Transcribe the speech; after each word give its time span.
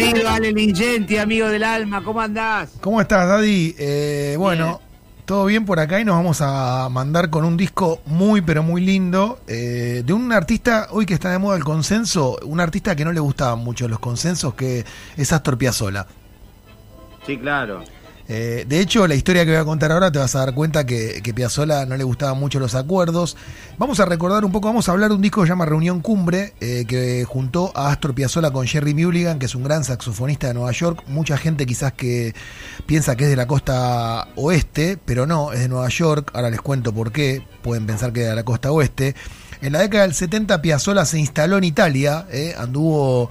Querido 0.00 0.30
Ale 0.30 0.52
Lingenti, 0.52 1.18
amigo 1.18 1.46
del 1.48 1.62
alma, 1.62 2.02
¿cómo 2.02 2.22
andás? 2.22 2.70
¿Cómo 2.80 3.02
estás, 3.02 3.28
Daddy? 3.28 3.74
Eh, 3.78 4.34
bueno, 4.38 4.80
todo 5.26 5.44
bien 5.44 5.66
por 5.66 5.78
acá 5.78 6.00
y 6.00 6.06
nos 6.06 6.16
vamos 6.16 6.40
a 6.40 6.88
mandar 6.88 7.28
con 7.28 7.44
un 7.44 7.58
disco 7.58 8.00
muy, 8.06 8.40
pero 8.40 8.62
muy 8.62 8.80
lindo 8.80 9.40
eh, 9.46 10.02
de 10.02 10.12
un 10.14 10.32
artista, 10.32 10.86
hoy 10.90 11.04
que 11.04 11.12
está 11.12 11.30
de 11.30 11.38
moda 11.38 11.58
el 11.58 11.64
consenso, 11.64 12.38
un 12.44 12.60
artista 12.60 12.96
que 12.96 13.04
no 13.04 13.12
le 13.12 13.20
gustaban 13.20 13.58
mucho 13.58 13.88
los 13.88 13.98
consensos, 13.98 14.54
que 14.54 14.86
es 15.18 15.32
Astor 15.34 15.58
Piazzolla. 15.58 16.06
Sí, 17.26 17.36
claro. 17.36 17.84
Eh, 18.32 18.64
de 18.68 18.78
hecho, 18.78 19.08
la 19.08 19.16
historia 19.16 19.44
que 19.44 19.50
voy 19.50 19.60
a 19.60 19.64
contar 19.64 19.90
ahora 19.90 20.12
te 20.12 20.20
vas 20.20 20.36
a 20.36 20.38
dar 20.38 20.54
cuenta 20.54 20.86
que, 20.86 21.20
que 21.20 21.34
Piazzolla 21.34 21.84
no 21.84 21.96
le 21.96 22.04
gustaban 22.04 22.38
mucho 22.38 22.60
los 22.60 22.76
acuerdos. 22.76 23.36
Vamos 23.76 23.98
a 23.98 24.04
recordar 24.04 24.44
un 24.44 24.52
poco, 24.52 24.68
vamos 24.68 24.88
a 24.88 24.92
hablar 24.92 25.08
de 25.08 25.16
un 25.16 25.20
disco 25.20 25.40
que 25.40 25.48
se 25.48 25.50
llama 25.50 25.66
Reunión 25.66 26.00
Cumbre, 26.00 26.54
eh, 26.60 26.84
que 26.86 27.24
juntó 27.24 27.72
a 27.74 27.90
Astor 27.90 28.14
Piazzolla 28.14 28.52
con 28.52 28.68
Jerry 28.68 28.94
Mulligan, 28.94 29.40
que 29.40 29.46
es 29.46 29.56
un 29.56 29.64
gran 29.64 29.82
saxofonista 29.82 30.46
de 30.46 30.54
Nueva 30.54 30.70
York. 30.70 31.02
Mucha 31.08 31.36
gente 31.36 31.66
quizás 31.66 31.92
que 31.94 32.32
piensa 32.86 33.16
que 33.16 33.24
es 33.24 33.30
de 33.30 33.36
la 33.36 33.48
costa 33.48 34.28
oeste, 34.36 34.96
pero 35.04 35.26
no, 35.26 35.52
es 35.52 35.58
de 35.58 35.68
Nueva 35.68 35.88
York. 35.88 36.30
Ahora 36.32 36.50
les 36.50 36.60
cuento 36.60 36.94
por 36.94 37.10
qué. 37.10 37.42
Pueden 37.62 37.84
pensar 37.84 38.12
que 38.12 38.22
es 38.22 38.28
de 38.28 38.36
la 38.36 38.44
costa 38.44 38.70
oeste. 38.70 39.16
En 39.60 39.72
la 39.72 39.80
década 39.80 40.04
del 40.04 40.14
70 40.14 40.62
Piazzolla 40.62 41.04
se 41.04 41.18
instaló 41.18 41.58
en 41.58 41.64
Italia, 41.64 42.26
eh, 42.30 42.54
anduvo 42.56 43.28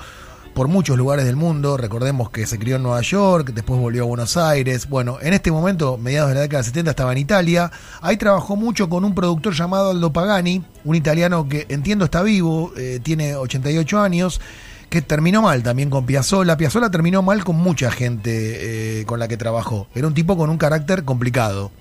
por 0.59 0.67
muchos 0.67 0.97
lugares 0.97 1.23
del 1.23 1.37
mundo. 1.37 1.77
Recordemos 1.77 2.31
que 2.31 2.45
se 2.45 2.59
crió 2.59 2.75
en 2.75 2.83
Nueva 2.83 2.99
York, 2.99 3.51
después 3.53 3.79
volvió 3.79 4.03
a 4.03 4.07
Buenos 4.07 4.35
Aires. 4.35 4.89
Bueno, 4.89 5.17
en 5.21 5.33
este 5.33 5.53
momento, 5.53 5.97
mediados 5.97 6.31
de 6.31 6.35
la 6.35 6.41
década 6.41 6.57
del 6.57 6.65
70, 6.65 6.91
estaba 6.91 7.13
en 7.13 7.19
Italia. 7.19 7.71
Ahí 8.01 8.17
trabajó 8.17 8.57
mucho 8.57 8.89
con 8.89 9.05
un 9.05 9.15
productor 9.15 9.53
llamado 9.53 9.91
Aldo 9.91 10.11
Pagani, 10.11 10.61
un 10.83 10.95
italiano 10.97 11.47
que 11.47 11.65
entiendo 11.69 12.03
está 12.03 12.23
vivo, 12.23 12.73
eh, 12.75 12.99
tiene 13.01 13.37
88 13.37 14.01
años 14.01 14.41
que 14.89 15.01
terminó 15.01 15.41
mal 15.41 15.63
también 15.63 15.89
con 15.89 16.05
Piazzolla. 16.05 16.57
Piazzolla 16.57 16.91
terminó 16.91 17.21
mal 17.21 17.45
con 17.45 17.55
mucha 17.55 17.89
gente 17.89 18.99
eh, 18.99 19.05
con 19.05 19.17
la 19.17 19.29
que 19.29 19.37
trabajó. 19.37 19.87
Era 19.95 20.07
un 20.07 20.13
tipo 20.13 20.35
con 20.35 20.49
un 20.49 20.57
carácter 20.57 21.05
complicado. 21.05 21.71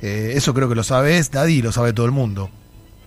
Eh, 0.00 0.32
eso 0.34 0.54
creo 0.54 0.70
que 0.70 0.74
lo 0.74 0.82
sabes, 0.82 1.30
Daddy, 1.30 1.60
lo 1.60 1.72
sabe 1.72 1.92
todo 1.92 2.06
el 2.06 2.12
mundo. 2.12 2.48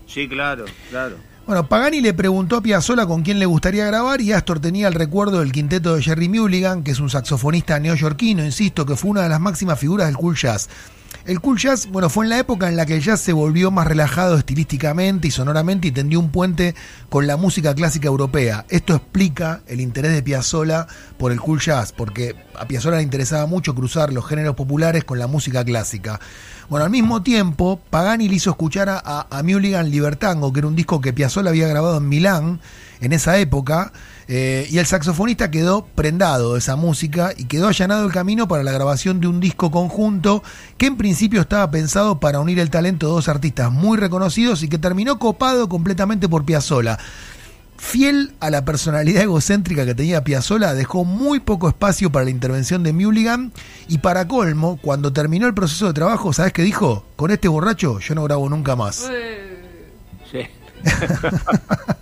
Sí, 0.05 0.29
claro, 0.29 0.65
claro. 0.91 1.30
Bueno, 1.51 1.67
Pagani 1.67 1.99
le 1.99 2.13
preguntó 2.13 2.55
a 2.55 2.61
Piazzolla 2.61 3.05
con 3.05 3.23
quién 3.23 3.37
le 3.37 3.45
gustaría 3.45 3.85
grabar 3.85 4.21
y 4.21 4.31
Astor 4.31 4.61
tenía 4.61 4.87
el 4.87 4.93
recuerdo 4.93 5.41
del 5.41 5.51
quinteto 5.51 5.93
de 5.93 6.01
Jerry 6.01 6.29
Mulligan, 6.29 6.81
que 6.81 6.91
es 6.91 7.01
un 7.01 7.09
saxofonista 7.09 7.77
neoyorquino, 7.77 8.41
insisto, 8.45 8.85
que 8.85 8.95
fue 8.95 9.11
una 9.11 9.23
de 9.23 9.27
las 9.27 9.41
máximas 9.41 9.77
figuras 9.77 10.07
del 10.07 10.15
cool 10.15 10.37
jazz. 10.37 10.69
El 11.23 11.39
cool 11.39 11.59
jazz, 11.59 11.87
bueno, 11.87 12.09
fue 12.09 12.25
en 12.25 12.29
la 12.29 12.39
época 12.39 12.67
en 12.67 12.75
la 12.75 12.87
que 12.87 12.95
el 12.95 13.03
jazz 13.03 13.21
se 13.21 13.31
volvió 13.31 13.69
más 13.69 13.85
relajado 13.85 14.37
estilísticamente 14.37 15.27
y 15.27 15.31
sonoramente 15.31 15.87
y 15.87 15.91
tendió 15.91 16.19
un 16.19 16.31
puente 16.31 16.73
con 17.09 17.27
la 17.27 17.37
música 17.37 17.75
clásica 17.75 18.07
europea. 18.07 18.65
Esto 18.69 18.95
explica 18.95 19.61
el 19.67 19.81
interés 19.81 20.13
de 20.13 20.23
Piazzolla 20.23 20.87
por 21.19 21.31
el 21.31 21.39
cool 21.39 21.59
jazz, 21.59 21.91
porque 21.91 22.35
a 22.55 22.65
Piazzolla 22.67 22.97
le 22.97 23.03
interesaba 23.03 23.45
mucho 23.45 23.75
cruzar 23.75 24.11
los 24.11 24.25
géneros 24.25 24.55
populares 24.55 25.03
con 25.03 25.19
la 25.19 25.27
música 25.27 25.63
clásica. 25.63 26.19
Bueno, 26.69 26.85
al 26.85 26.91
mismo 26.91 27.21
tiempo, 27.21 27.79
Pagani 27.91 28.27
le 28.27 28.35
hizo 28.35 28.49
escuchar 28.49 28.89
a, 28.89 29.27
a 29.29 29.43
Mulligan 29.43 29.91
Libertango, 29.91 30.51
que 30.51 30.59
era 30.59 30.67
un 30.67 30.75
disco 30.75 31.01
que 31.01 31.13
Piazzolla 31.13 31.49
había 31.49 31.67
grabado 31.67 31.97
en 31.97 32.09
Milán 32.09 32.59
en 32.99 33.13
esa 33.13 33.37
época, 33.37 33.91
eh, 34.33 34.65
y 34.71 34.77
el 34.77 34.85
saxofonista 34.85 35.51
quedó 35.51 35.85
prendado 35.87 36.53
de 36.53 36.59
esa 36.59 36.77
música 36.77 37.33
y 37.35 37.47
quedó 37.47 37.67
allanado 37.67 38.05
el 38.05 38.13
camino 38.13 38.47
para 38.47 38.63
la 38.63 38.71
grabación 38.71 39.19
de 39.19 39.27
un 39.27 39.41
disco 39.41 39.71
conjunto 39.71 40.41
que 40.77 40.85
en 40.85 40.95
principio 40.95 41.41
estaba 41.41 41.69
pensado 41.69 42.21
para 42.21 42.39
unir 42.39 42.57
el 42.59 42.69
talento 42.69 43.07
de 43.07 43.11
dos 43.11 43.27
artistas 43.27 43.73
muy 43.73 43.97
reconocidos 43.97 44.63
y 44.63 44.69
que 44.69 44.77
terminó 44.77 45.19
copado 45.19 45.67
completamente 45.67 46.29
por 46.29 46.45
Piazzolla. 46.45 46.97
Fiel 47.75 48.31
a 48.39 48.49
la 48.49 48.63
personalidad 48.63 49.23
egocéntrica 49.23 49.85
que 49.85 49.95
tenía 49.95 50.23
Piazzolla, 50.23 50.73
dejó 50.75 51.03
muy 51.03 51.41
poco 51.41 51.67
espacio 51.67 52.09
para 52.09 52.23
la 52.23 52.31
intervención 52.31 52.83
de 52.83 52.93
Mulligan 52.93 53.51
y 53.89 53.97
para 53.97 54.29
colmo, 54.29 54.79
cuando 54.81 55.11
terminó 55.11 55.45
el 55.45 55.53
proceso 55.53 55.87
de 55.87 55.93
trabajo, 55.93 56.31
¿sabes 56.31 56.53
qué 56.53 56.61
dijo? 56.61 57.03
Con 57.17 57.31
este 57.31 57.49
borracho 57.49 57.99
yo 57.99 58.15
no 58.15 58.23
grabo 58.23 58.47
nunca 58.47 58.77
más. 58.77 59.09
Sí. 60.31 60.47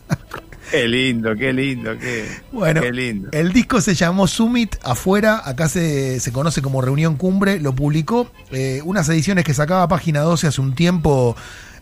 Qué 0.72 0.88
lindo, 0.88 1.36
qué 1.36 1.52
lindo, 1.52 1.98
qué, 1.98 2.28
bueno, 2.52 2.82
qué 2.82 2.92
lindo. 2.92 3.30
El 3.32 3.52
disco 3.54 3.82
se 3.82 3.96
llamó 3.96 4.28
Summit 4.28 4.76
afuera, 4.84 5.42
acá 5.44 5.68
se, 5.68 6.20
se 6.20 6.32
conoce 6.32 6.62
como 6.62 6.82
Reunión 6.82 7.16
Cumbre, 7.16 7.60
lo 7.60 7.74
publicó, 7.74 8.32
eh, 8.52 8.82
unas 8.86 9.10
ediciones 9.10 9.46
que 9.46 9.54
sacaba 9.54 9.88
Página 9.88 10.22
12 10.22 10.48
hace 10.48 10.62
un 10.62 10.76
tiempo, 10.76 11.36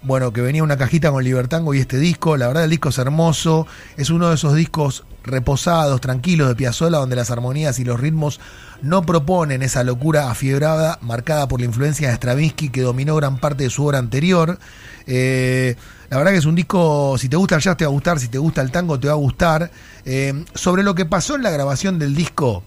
bueno, 0.04 0.32
que 0.32 0.42
venía 0.42 0.64
una 0.64 0.78
cajita 0.78 1.12
con 1.12 1.24
Libertango 1.24 1.74
y 1.74 1.80
este 1.80 1.98
disco, 1.98 2.38
la 2.38 2.48
verdad 2.48 2.64
el 2.64 2.70
disco 2.70 2.90
es 2.90 2.98
hermoso, 2.98 3.68
es 3.98 4.10
uno 4.10 4.30
de 4.30 4.36
esos 4.36 4.56
discos 4.56 5.04
reposados, 5.24 6.00
tranquilos 6.02 6.48
de 6.48 6.56
Piazzolla, 6.56 6.98
donde 6.98 7.16
las 7.16 7.30
armonías 7.30 7.80
y 7.80 7.84
los 7.84 8.00
ritmos 8.00 8.40
no 8.82 9.04
proponen 9.04 9.62
esa 9.62 9.84
locura 9.84 10.32
afiebrada 10.32 10.98
marcada 11.02 11.48
por 11.48 11.60
la 11.60 11.66
influencia 11.66 12.10
de 12.10 12.16
Stravinsky 12.16 12.70
que 12.70 12.82
dominó 12.82 13.16
gran 13.16 13.38
parte 13.38 13.66
de 13.66 13.70
su 13.70 13.86
obra 13.86 14.00
anterior. 14.00 14.60
Eh, 15.06 15.76
la 16.10 16.18
verdad 16.18 16.32
que 16.32 16.38
es 16.38 16.46
un 16.46 16.56
disco, 16.56 17.18
si 17.18 17.28
te 17.30 17.36
gusta 17.36 17.56
el 17.56 17.62
jazz 17.62 17.78
te 17.78 17.86
va 17.86 17.90
a 17.90 17.92
gustar, 17.92 18.20
si 18.20 18.28
te 18.28 18.38
gusta 18.38 18.62
el 18.62 18.72
tango 18.72 19.00
te 19.00 19.08
va 19.08 19.14
a 19.14 19.18
gustar. 19.18 19.72
Eh, 20.06 20.46
sobre 20.54 20.84
lo 20.84 20.96
que 20.96 21.06
pasó 21.06 21.36
en 21.36 21.44
la 21.44 21.50
grabación 21.50 22.00
del 22.00 22.16
disco, 22.16 22.64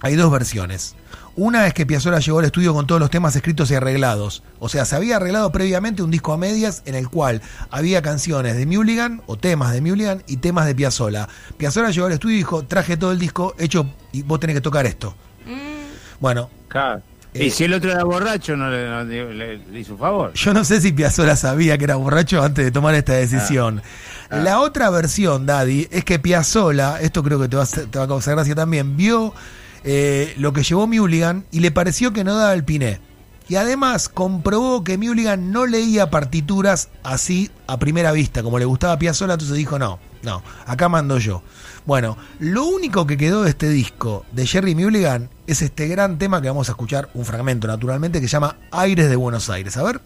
hay 0.00 0.16
dos 0.16 0.30
versiones. 0.30 0.94
Una 1.36 1.66
es 1.66 1.74
que 1.74 1.84
Piazzolla 1.84 2.20
llegó 2.20 2.38
al 2.38 2.44
estudio 2.44 2.74
con 2.74 2.86
todos 2.86 3.00
los 3.00 3.10
temas 3.10 3.34
escritos 3.34 3.68
y 3.70 3.74
arreglados. 3.74 4.44
O 4.60 4.68
sea, 4.68 4.84
se 4.84 4.94
había 4.94 5.16
arreglado 5.16 5.50
previamente 5.50 6.02
un 6.02 6.12
disco 6.12 6.32
a 6.32 6.36
medias 6.36 6.82
en 6.84 6.94
el 6.94 7.08
cual 7.08 7.42
había 7.70 8.02
canciones 8.02 8.56
de 8.56 8.66
Mulligan 8.66 9.22
o 9.26 9.36
temas 9.36 9.72
de 9.72 9.80
Mulligan 9.80 10.22
y 10.28 10.36
temas 10.36 10.66
de 10.66 10.76
Piazzolla. 10.76 11.28
Piazzolla 11.56 11.90
llegó 11.90 12.06
al 12.06 12.12
estudio 12.12 12.36
y 12.36 12.38
dijo, 12.38 12.64
traje 12.66 12.96
todo 12.96 13.10
el 13.10 13.18
disco 13.18 13.54
hecho 13.58 13.86
y 14.12 14.22
vos 14.22 14.38
tenés 14.38 14.54
que 14.54 14.60
tocar 14.60 14.86
esto. 14.86 15.16
Mm. 15.44 16.20
Bueno. 16.20 16.50
Claro. 16.68 17.02
Y 17.34 17.50
si 17.50 17.64
el 17.64 17.74
otro 17.74 17.90
era 17.90 18.04
borracho, 18.04 18.56
no 18.56 18.70
le, 18.70 18.88
no 18.88 19.04
le, 19.04 19.58
le, 19.58 19.80
hizo 19.80 19.96
favor. 19.96 20.32
Yo 20.34 20.54
no 20.54 20.64
sé 20.64 20.80
si 20.80 20.92
Piazzolla 20.92 21.34
sabía 21.34 21.76
que 21.76 21.84
era 21.84 21.96
borracho 21.96 22.42
antes 22.42 22.64
de 22.64 22.70
tomar 22.70 22.94
esta 22.94 23.14
decisión. 23.14 23.82
Ah. 23.84 24.26
Ah. 24.30 24.36
La 24.38 24.60
otra 24.60 24.88
versión, 24.90 25.44
Daddy, 25.44 25.88
es 25.90 26.04
que 26.04 26.18
Piazzolla, 26.18 27.00
esto 27.00 27.22
creo 27.22 27.40
que 27.40 27.48
te 27.48 27.56
va, 27.56 27.66
te 27.66 27.98
va 27.98 28.04
a 28.04 28.08
causar 28.08 28.36
gracia 28.36 28.54
también, 28.54 28.96
vio 28.96 29.34
eh, 29.82 30.32
lo 30.38 30.52
que 30.52 30.62
llevó 30.62 30.86
Mulligan 30.86 31.44
y 31.50 31.60
le 31.60 31.70
pareció 31.70 32.12
que 32.12 32.24
no 32.24 32.36
daba 32.36 32.54
el 32.54 32.64
piné. 32.64 33.00
Y 33.48 33.56
además 33.56 34.08
comprobó 34.08 34.84
que 34.84 34.96
Mulligan 34.96 35.52
no 35.52 35.66
leía 35.66 36.10
partituras 36.10 36.88
así 37.02 37.50
a 37.66 37.78
primera 37.78 38.12
vista, 38.12 38.42
como 38.42 38.58
le 38.58 38.64
gustaba 38.64 38.94
a 38.94 38.98
Piazzolla, 38.98 39.34
entonces 39.34 39.56
dijo, 39.56 39.78
no, 39.78 39.98
no, 40.22 40.42
acá 40.66 40.88
mando 40.88 41.18
yo. 41.18 41.42
Bueno, 41.84 42.16
lo 42.38 42.64
único 42.64 43.06
que 43.06 43.18
quedó 43.18 43.42
de 43.42 43.50
este 43.50 43.68
disco 43.68 44.24
de 44.32 44.46
Jerry 44.46 44.74
Mulligan 44.74 45.28
es 45.46 45.60
este 45.60 45.86
gran 45.88 46.16
tema 46.18 46.40
que 46.40 46.48
vamos 46.48 46.70
a 46.70 46.72
escuchar, 46.72 47.10
un 47.12 47.26
fragmento 47.26 47.66
naturalmente, 47.66 48.20
que 48.20 48.28
se 48.28 48.32
llama 48.32 48.56
Aires 48.70 49.10
de 49.10 49.16
Buenos 49.16 49.50
Aires. 49.50 49.76
A 49.76 49.82
ver. 49.82 50.00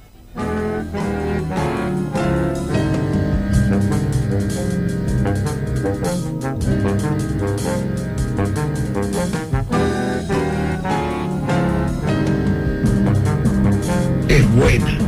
Buena. 14.57 14.99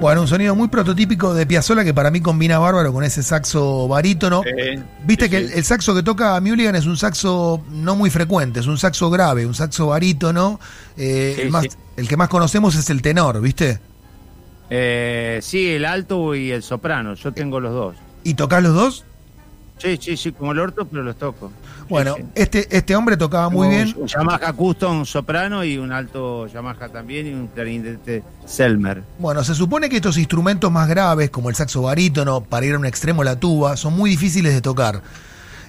Bueno, 0.00 0.22
un 0.22 0.28
sonido 0.28 0.54
muy 0.56 0.68
prototípico 0.68 1.34
de 1.34 1.44
Piazzolla 1.44 1.84
que 1.84 1.92
para 1.92 2.10
mí 2.10 2.22
combina 2.22 2.58
bárbaro 2.58 2.90
con 2.90 3.04
ese 3.04 3.22
saxo 3.22 3.86
barítono. 3.86 4.42
Viste 5.04 5.26
sí, 5.26 5.30
que 5.30 5.38
sí. 5.40 5.44
el, 5.44 5.52
el 5.58 5.64
saxo 5.64 5.94
que 5.94 6.02
toca 6.02 6.40
Mulligan 6.40 6.74
es 6.74 6.86
un 6.86 6.96
saxo 6.96 7.62
no 7.70 7.96
muy 7.96 8.08
frecuente, 8.08 8.60
es 8.60 8.66
un 8.66 8.78
saxo 8.78 9.10
grave, 9.10 9.44
un 9.44 9.54
saxo 9.54 9.88
barítono. 9.88 10.58
Eh, 10.96 11.34
Sí, 11.36 11.42
el, 11.42 11.50
más- 11.50 11.64
sí. 11.64 11.68
el 11.98 12.08
que 12.08 12.16
más 12.16 12.30
conocemos 12.30 12.74
es 12.76 12.88
el 12.88 13.02
tenor, 13.02 13.42
¿viste? 13.42 13.78
Eh, 14.70 15.38
sí, 15.42 15.68
el 15.68 15.84
alto 15.84 16.34
y 16.34 16.50
el 16.50 16.62
soprano. 16.62 17.12
Yo 17.12 17.32
tengo 17.32 17.60
los 17.60 17.72
dos. 17.74 17.96
¿Y 18.24 18.34
tocás 18.34 18.62
los 18.62 18.74
dos? 18.74 19.04
Sí, 19.78 19.98
sí, 19.98 20.16
sí, 20.16 20.32
como 20.32 20.52
el 20.52 20.58
orto, 20.58 20.86
pero 20.86 21.02
los 21.02 21.16
toco. 21.16 21.50
Bueno, 21.88 22.14
sí. 22.16 22.24
este, 22.34 22.76
este 22.76 22.94
hombre 22.94 23.16
tocaba 23.16 23.48
muy 23.48 23.68
bien. 23.68 23.94
Un 23.96 24.06
Yamaha 24.06 24.52
Custom 24.52 25.06
soprano 25.06 25.64
y 25.64 25.78
un 25.78 25.90
alto 25.90 26.46
Yamaha 26.46 26.90
también 26.90 27.26
y 27.26 27.32
un 27.32 27.46
clarinete 27.48 28.22
Selmer. 28.44 29.02
Bueno, 29.18 29.42
se 29.42 29.54
supone 29.54 29.88
que 29.88 29.96
estos 29.96 30.18
instrumentos 30.18 30.70
más 30.70 30.86
graves, 30.86 31.30
como 31.30 31.48
el 31.48 31.56
saxo 31.56 31.82
barítono, 31.82 32.42
para 32.42 32.66
ir 32.66 32.74
a 32.74 32.78
un 32.78 32.84
extremo 32.84 33.24
la 33.24 33.40
tuba, 33.40 33.76
son 33.78 33.96
muy 33.96 34.10
difíciles 34.10 34.52
de 34.52 34.60
tocar. 34.60 35.02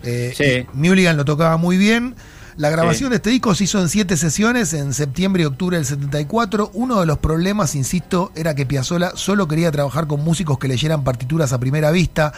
Eh, 0.03 0.33
Sí. 0.35 0.67
Mulligan 0.73 1.15
lo 1.15 1.23
tocaba 1.23 1.55
muy 1.57 1.77
bien. 1.77 2.15
La 2.61 2.69
grabación 2.69 3.07
Sí. 3.07 3.09
de 3.09 3.15
este 3.15 3.29
disco 3.31 3.55
se 3.55 3.63
hizo 3.63 3.79
en 3.81 3.89
siete 3.89 4.15
sesiones, 4.17 4.73
en 4.73 4.93
septiembre 4.93 5.41
y 5.41 5.45
octubre 5.47 5.77
del 5.77 5.85
74. 5.85 6.69
Uno 6.75 6.99
de 6.99 7.07
los 7.07 7.17
problemas, 7.17 7.73
insisto, 7.73 8.31
era 8.35 8.53
que 8.53 8.67
Piazzolla 8.67 9.13
solo 9.15 9.47
quería 9.47 9.71
trabajar 9.71 10.05
con 10.05 10.23
músicos 10.23 10.59
que 10.59 10.67
leyeran 10.67 11.03
partituras 11.03 11.53
a 11.53 11.59
primera 11.59 11.89
vista. 11.89 12.33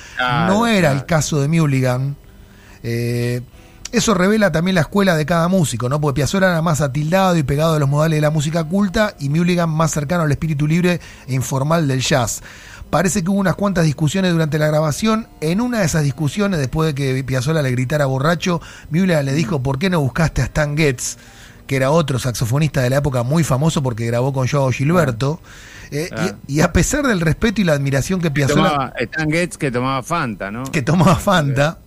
No 0.47 0.65
era 0.65 0.79
claro. 0.89 0.95
el 0.99 1.05
caso 1.05 1.41
de 1.41 1.47
Mulligan. 1.49 2.15
Eh, 2.83 3.41
Eso 3.91 4.15
revela 4.15 4.51
también 4.51 4.73
la 4.73 4.81
escuela 4.81 5.15
de 5.15 5.23
cada 5.23 5.47
músico, 5.49 5.87
¿no? 5.87 6.01
Porque 6.01 6.15
Piazzolla 6.15 6.47
era 6.49 6.61
más 6.63 6.81
atildado 6.81 7.37
y 7.37 7.43
pegado 7.43 7.75
a 7.75 7.79
los 7.79 7.87
modales 7.87 8.17
de 8.17 8.21
la 8.21 8.31
música 8.31 8.63
culta 8.63 9.13
y 9.19 9.29
Mulligan 9.29 9.69
más 9.69 9.91
cercano 9.91 10.23
al 10.23 10.31
espíritu 10.31 10.65
libre 10.65 10.99
e 11.27 11.33
informal 11.35 11.87
del 11.87 12.01
jazz. 12.01 12.41
Parece 12.94 13.24
que 13.24 13.31
hubo 13.31 13.40
unas 13.40 13.56
cuantas 13.56 13.86
discusiones 13.86 14.31
durante 14.34 14.60
la 14.60 14.68
grabación. 14.68 15.28
En 15.42 15.62
una 15.62 15.80
de 15.80 15.86
esas 15.86 16.04
discusiones, 16.04 16.60
después 16.60 16.94
de 16.94 16.95
que 16.95 17.24
Piazzolla 17.24 17.63
le 17.63 17.72
gritara 17.72 18.06
borracho, 18.06 18.62
Mulligan 18.92 19.25
le 19.25 19.34
dijo, 19.34 19.63
¿por 19.63 19.80
qué 19.80 19.90
no 19.90 20.00
buscaste 20.00 20.42
a 20.44 20.45
Stan 20.45 20.78
Getz? 20.78 21.18
que 21.66 21.78
era 21.78 21.92
otro 21.92 22.19
saxofonista 22.19 22.81
de 22.81 22.90
la 22.90 22.98
época 22.98 23.24
muy 23.24 23.44
famoso 23.44 23.81
porque 23.81 24.06
grabó 24.06 24.31
con 24.34 24.48
Joao 24.48 24.69
Gilberto. 24.72 25.42
Eh, 25.92 26.10
Claro. 26.12 26.36
y, 26.48 26.56
y 26.57 26.62
a 26.62 26.72
pesar 26.74 27.07
del 27.07 27.19
respeto 27.22 27.62
y 27.62 27.63
la 27.63 27.72
admiración 27.74 28.19
que 28.22 28.30
Piazzolla... 28.30 28.69
Tomaba, 28.69 28.94
Stan 29.00 29.31
Getz 29.31 29.57
que 29.57 29.72
tomaba 29.72 30.04
Fanta, 30.04 30.51
¿no? 30.51 30.63
que 30.66 30.81
tomaba 30.84 31.16
Fanta, 31.16 31.80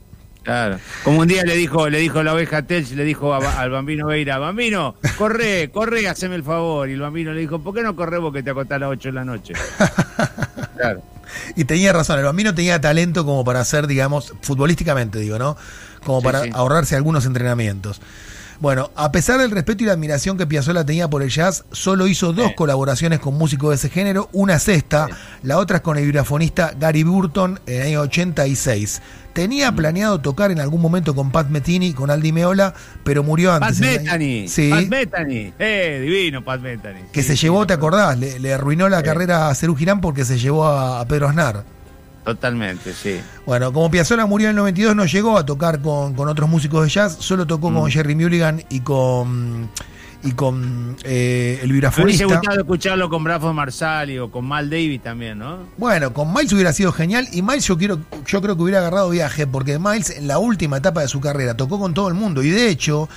Claro. 0.42 0.78
Como 1.02 1.20
un 1.20 1.26
día 1.28 1.42
le 1.42 1.56
dijo, 1.56 1.88
le 1.88 1.98
dijo 1.98 2.22
la 2.22 2.32
oveja 2.32 2.62
Telch, 2.62 2.92
le 2.92 3.02
dijo 3.04 3.34
a- 3.34 3.60
al 3.60 3.68
bambino 3.70 4.06
Veira, 4.06 4.38
bambino, 4.38 4.94
corre, 5.18 5.70
corre, 5.72 6.08
haceme 6.08 6.36
el 6.36 6.44
favor. 6.44 6.88
Y 6.88 6.92
el 6.92 7.00
bambino 7.00 7.32
le 7.32 7.40
dijo, 7.40 7.58
¿por 7.58 7.74
qué 7.74 7.82
no 7.82 7.96
corre 7.96 8.18
vos 8.18 8.32
que 8.32 8.44
te 8.44 8.50
acostás 8.50 8.76
a 8.76 8.78
las 8.78 8.90
8 8.90 9.08
de 9.08 9.12
la 9.12 9.24
noche? 9.24 9.54
Claro. 10.76 11.02
y 11.56 11.64
tenía 11.64 11.92
razón, 11.92 12.18
el 12.18 12.24
bambino 12.24 12.54
tenía 12.54 12.80
talento 12.80 13.24
como 13.24 13.44
para 13.44 13.60
hacer, 13.60 13.86
digamos, 13.86 14.32
futbolísticamente 14.42 15.18
digo, 15.18 15.38
¿no? 15.38 15.56
Como 16.04 16.20
Sí, 16.20 16.24
para 16.24 16.42
sí. 16.44 16.50
ahorrarse 16.52 16.94
algunos 16.96 17.26
entrenamientos. 17.26 18.00
Bueno, 18.58 18.90
a 18.96 19.12
pesar 19.12 19.38
del 19.38 19.50
respeto 19.50 19.84
y 19.84 19.86
la 19.86 19.92
admiración 19.92 20.38
que 20.38 20.46
Piazzolla 20.46 20.84
tenía 20.86 21.08
por 21.10 21.22
el 21.22 21.28
jazz, 21.28 21.64
solo 21.72 22.06
hizo 22.06 22.32
dos 22.32 22.48
Sí. 22.48 22.54
colaboraciones 22.54 23.18
con 23.20 23.34
músicos 23.36 23.68
de 23.70 23.74
ese 23.76 23.90
género, 23.90 24.30
una 24.32 24.54
es 24.54 24.66
esta, 24.68 25.06
Sí. 25.08 25.12
la 25.42 25.58
otra 25.58 25.76
es 25.76 25.82
con 25.82 25.98
el 25.98 26.04
vibrafonista 26.04 26.72
Gary 26.78 27.02
Burton 27.02 27.60
en 27.66 27.80
el 27.82 27.86
año 27.88 28.00
86. 28.00 29.02
Tenía 29.34 29.70
Mm. 29.70 29.76
planeado 29.76 30.20
tocar 30.22 30.50
en 30.50 30.60
algún 30.60 30.80
momento 30.80 31.14
con 31.14 31.30
Pat 31.30 31.50
Metini, 31.50 31.92
con 31.92 32.10
Aldi 32.10 32.32
Meola, 32.32 32.72
pero 33.04 33.22
murió 33.22 33.50
Pat 33.50 33.64
antes. 33.64 33.82
año- 33.98 34.02
Metheny. 34.04 34.48
Sí. 34.48 34.70
Pat 34.70 34.86
Metheny. 34.86 35.52
Eh, 35.58 36.00
divino 36.02 36.42
Pat 36.42 36.60
Metheny. 36.62 37.00
que 37.12 37.22
Sí, 37.22 37.28
se 37.28 37.36
llevó, 37.36 37.66
¿te 37.66 37.74
acordás? 37.74 38.18
Le, 38.18 38.38
le 38.38 38.54
arruinó 38.54 38.88
la 38.88 39.02
carrera 39.02 39.48
a 39.50 39.54
Cerú 39.54 39.76
Girán 39.76 40.00
porque 40.00 40.24
se 40.24 40.38
llevó 40.38 40.66
a, 40.66 41.00
a 41.00 41.06
Pedro 41.06 41.28
Aznar. 41.28 41.64
Totalmente, 42.26 42.92
sí. 42.92 43.20
Bueno, 43.46 43.72
como 43.72 43.88
Piazzolla 43.88 44.26
murió 44.26 44.48
en 44.48 44.50
el 44.50 44.56
92, 44.56 44.96
no 44.96 45.06
llegó 45.06 45.38
a 45.38 45.46
tocar 45.46 45.80
con, 45.80 46.12
con 46.14 46.28
otros 46.28 46.50
músicos 46.50 46.82
de 46.82 46.90
jazz, 46.90 47.16
solo 47.20 47.46
tocó 47.46 47.72
con 47.72 47.84
Mm. 47.84 47.90
Jerry 47.90 48.14
Mulligan 48.16 48.64
y 48.68 48.80
con 48.80 49.70
y 50.24 50.32
con 50.32 50.96
eh, 51.04 51.60
el 51.62 51.68
Me 51.68 51.74
hubiese 51.74 51.74
vibrafonista. 51.74 52.24
gustado 52.24 52.58
escucharlo 52.58 53.08
con 53.08 53.22
Brafo 53.22 53.52
Marsali 53.52 54.18
o 54.18 54.28
con 54.28 54.44
Mal 54.44 54.68
Davis 54.68 55.00
también, 55.02 55.38
¿no? 55.38 55.58
Bueno, 55.76 56.12
con 56.12 56.32
Miles 56.34 56.52
hubiera 56.52 56.72
sido 56.72 56.90
genial 56.90 57.28
y 57.32 57.42
Miles 57.42 57.64
yo 57.68 57.78
quiero 57.78 58.00
yo 58.26 58.42
creo 58.42 58.56
que 58.56 58.62
hubiera 58.62 58.80
agarrado 58.80 59.10
viaje 59.10 59.46
porque 59.46 59.78
Miles 59.78 60.10
en 60.10 60.26
la 60.26 60.38
última 60.38 60.78
etapa 60.78 61.02
de 61.02 61.08
su 61.08 61.20
carrera 61.20 61.56
tocó 61.56 61.78
con 61.78 61.94
todo 61.94 62.08
el 62.08 62.14
mundo 62.14 62.42
y 62.42 62.50
de 62.50 62.68
hecho, 62.68 63.08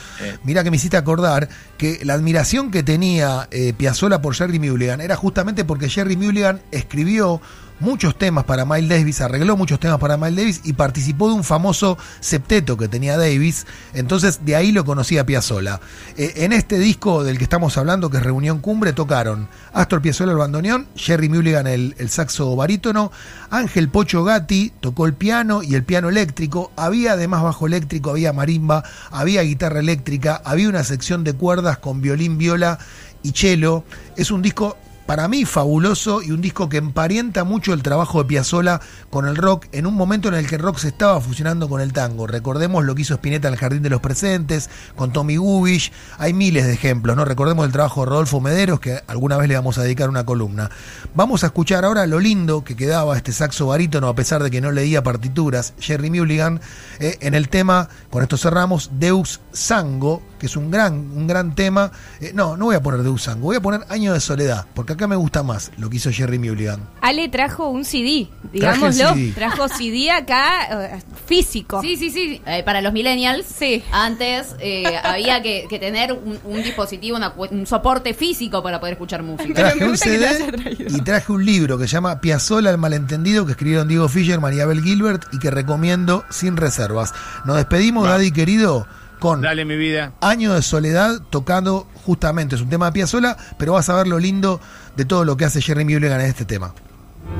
mira 0.43 0.63
que 0.63 0.69
me 0.69 0.77
hiciste 0.77 0.97
acordar 0.97 1.49
que 1.79 1.99
la 2.03 2.13
admiración 2.13 2.69
que 2.69 2.83
tenía 2.83 3.47
eh, 3.49 3.73
Piazzolla 3.75 4.21
por 4.21 4.35
Jerry 4.35 4.59
Mulligan 4.59 5.01
era 5.01 5.15
justamente 5.15 5.65
porque 5.65 5.89
Jerry 5.89 6.15
Mulligan 6.15 6.61
escribió 6.69 7.41
muchos 7.79 8.17
temas 8.17 8.45
para 8.45 8.65
Miles 8.65 8.89
Davis, 8.89 9.21
arregló 9.21 9.57
muchos 9.57 9.79
temas 9.79 9.99
para 9.99 10.17
Miles 10.17 10.35
Davis 10.35 10.61
y 10.63 10.73
participó 10.73 11.29
de 11.29 11.35
un 11.35 11.43
famoso 11.43 11.97
septeto 12.19 12.77
que 12.77 12.87
tenía 12.87 13.17
Davis, 13.17 13.65
entonces 13.93 14.45
de 14.45 14.55
ahí 14.55 14.71
lo 14.71 14.85
conocía 14.85 15.25
Piazzolla. 15.25 15.79
Eh, 16.17 16.33
en 16.37 16.53
este 16.53 16.79
disco 16.79 17.23
del 17.23 17.37
que 17.37 17.43
estamos 17.43 17.77
hablando, 17.77 18.09
que 18.09 18.17
es 18.17 18.23
Reunión 18.23 18.59
Cumbre, 18.59 18.93
tocaron 18.93 19.47
Astor 19.73 20.01
Piazzolla 20.01 20.31
el 20.31 20.37
bandoneón, 20.37 20.87
Jerry 20.95 21.29
Mulligan 21.29 21.67
el, 21.67 21.95
el 21.97 22.09
saxo 22.09 22.55
barítono, 22.55 23.11
Ángel 23.49 23.89
Pocho 23.89 24.23
Gatti 24.23 24.73
tocó 24.79 25.05
el 25.05 25.13
piano 25.13 25.63
y 25.63 25.75
el 25.75 25.83
piano 25.83 26.09
eléctrico, 26.09 26.71
había 26.75 27.13
además 27.13 27.43
bajo 27.43 27.67
eléctrico, 27.67 28.11
había 28.11 28.33
marimba, 28.33 28.83
había 29.11 29.41
guitarra 29.41 29.79
eléctrica, 29.79 30.41
había 30.43 30.69
una 30.69 30.83
sección 30.83 31.23
de 31.23 31.33
cuerdas 31.33 31.77
con 31.77 32.01
violín, 32.01 32.37
viola 32.37 32.79
y 33.23 33.31
cello. 33.31 33.83
Es 34.15 34.31
un 34.31 34.41
disco 34.41 34.77
para 35.09 35.27
mí 35.27 35.43
fabuloso 35.43 36.21
y 36.21 36.29
un 36.29 36.39
disco 36.39 36.69
que 36.69 36.77
emparenta 36.77 37.43
mucho 37.43 37.73
el 37.73 37.81
trabajo 37.81 38.21
de 38.21 38.27
Piazzolla 38.27 38.79
con 39.09 39.27
el 39.27 39.37
rock 39.37 39.65
en 39.71 39.87
un 39.87 39.95
momento 39.95 40.27
en 40.27 40.35
el 40.35 40.45
que 40.45 40.53
el 40.53 40.61
rock 40.61 40.77
se 40.77 40.89
estaba 40.89 41.19
fusionando 41.19 41.67
con 41.67 41.81
el 41.81 41.93
tango. 41.93 42.27
Recordemos 42.27 42.85
lo 42.85 42.93
que 42.93 43.01
hizo 43.01 43.15
Spinetta 43.15 43.47
en 43.47 43.55
el 43.55 43.59
Jardín 43.59 43.81
de 43.81 43.89
los 43.89 44.01
Presentes, 44.01 44.69
con 44.95 45.11
Tommy 45.11 45.37
Gubish, 45.37 45.91
hay 46.19 46.33
miles 46.33 46.67
de 46.67 46.73
ejemplos, 46.73 47.17
¿no? 47.17 47.25
Recordemos 47.25 47.65
el 47.65 47.71
trabajo 47.71 48.01
de 48.01 48.11
Rodolfo 48.11 48.39
Mederos, 48.39 48.79
que 48.81 49.01
alguna 49.07 49.35
vez 49.37 49.47
le 49.47 49.55
vamos 49.55 49.79
a 49.79 49.81
dedicar 49.81 50.09
una 50.09 50.27
columna. 50.27 50.69
Vamos 51.15 51.43
a 51.43 51.47
escuchar 51.47 51.85
ahora 51.85 52.05
lo 52.05 52.19
lindo 52.19 52.63
que 52.63 52.75
quedaba 52.75 53.17
este 53.17 53.31
saxo 53.31 53.65
barítono, 53.65 54.09
a 54.09 54.15
pesar 54.15 54.43
de 54.43 54.51
que 54.51 54.61
no 54.61 54.71
leía 54.71 55.01
partituras, 55.01 55.73
Jerry 55.79 56.11
Mulligan, 56.11 56.61
eh, 56.99 57.17
en 57.21 57.33
el 57.33 57.49
tema, 57.49 57.89
con 58.11 58.21
esto 58.21 58.37
cerramos, 58.37 58.91
Deus 58.99 59.39
Sango, 59.53 60.21
que 60.39 60.47
es 60.47 60.55
un 60.55 60.71
gran, 60.71 60.93
un 60.93 61.27
gran 61.27 61.53
tema. 61.53 61.91
Eh, 62.21 62.31
no, 62.33 62.57
no 62.57 62.65
voy 62.65 62.75
a 62.75 62.81
poner 62.81 63.03
Deus 63.03 63.21
Sango, 63.23 63.43
voy 63.47 63.57
a 63.57 63.61
poner 63.61 63.81
Año 63.89 64.13
de 64.13 64.19
Soledad, 64.19 64.65
porque 64.73 64.93
acá 64.93 65.07
me 65.07 65.15
gusta 65.15 65.43
más 65.43 65.71
lo 65.77 65.89
que 65.89 65.97
hizo 65.97 66.09
Jerry 66.11 66.39
Mulligan. 66.39 66.79
Ale 67.01 67.29
trajo 67.29 67.69
un 67.69 67.85
CD, 67.85 68.27
digámoslo. 68.51 69.13
CD. 69.13 69.31
Trajo 69.33 69.67
CD 69.67 70.09
acá 70.11 70.95
eh, 70.95 71.03
físico. 71.27 71.81
Sí, 71.81 71.97
sí, 71.97 72.09
sí. 72.09 72.41
Eh, 72.45 72.63
para 72.63 72.81
los 72.81 72.93
millennials, 72.93 73.45
Sí. 73.45 73.83
antes 73.91 74.55
eh, 74.59 74.83
había 75.03 75.41
que, 75.41 75.65
que 75.69 75.77
tener 75.79 76.13
un, 76.13 76.39
un 76.43 76.63
dispositivo, 76.63 77.17
una 77.17 77.31
cu- 77.31 77.47
un 77.51 77.67
soporte 77.67 78.13
físico 78.13 78.63
para 78.63 78.79
poder 78.79 78.93
escuchar 78.93 79.21
música. 79.23 79.53
Traje 79.53 79.85
un 79.85 79.97
CD 79.97 80.85
y 80.87 81.01
traje 81.01 81.31
un 81.31 81.45
libro 81.45 81.77
que 81.77 81.87
se 81.87 81.93
llama 81.93 82.21
Piazzolla 82.21 82.69
el 82.69 82.77
malentendido 82.77 83.45
que 83.45 83.51
escribieron 83.51 83.87
Diego 83.87 84.07
Fischer, 84.07 84.39
María 84.39 84.63
Abel 84.63 84.81
Gilbert 84.81 85.25
y 85.33 85.39
que 85.39 85.51
recomiendo 85.51 86.23
sin 86.29 86.55
reservas. 86.57 87.13
Nos 87.45 87.57
despedimos. 87.57 88.07
Daddy 88.07 88.31
querido, 88.31 88.87
con 89.19 89.41
Dale 89.41 89.65
mi 89.65 89.77
vida. 89.77 90.13
Año 90.21 90.53
de 90.53 90.61
Soledad 90.61 91.21
tocando 91.29 91.87
justamente, 92.05 92.55
es 92.55 92.61
un 92.61 92.69
tema 92.69 92.87
de 92.87 92.91
Piazzolla, 92.93 93.37
pero 93.57 93.73
vas 93.73 93.89
a 93.89 93.95
ver 93.95 94.07
lo 94.07 94.17
lindo 94.17 94.59
de 94.95 95.05
todo 95.05 95.25
lo 95.25 95.37
que 95.37 95.45
hace 95.45 95.61
Jerry 95.61 95.83
Mulligan 95.83 96.21
en 96.21 96.27
este 96.27 96.45
tema. 96.45 96.73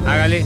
Hágale. 0.06 0.46